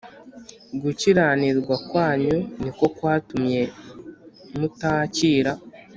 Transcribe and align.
Gukiranirwa 0.81 1.75
kwanyu 1.87 2.37
niko 2.61 2.85
kwatumye 2.95 3.61
mutakira 4.57 5.51